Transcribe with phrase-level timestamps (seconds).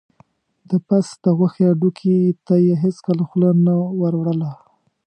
[0.69, 4.51] د پس د غوښې هډوکي ته یې هېڅکله خوله نه وروړله.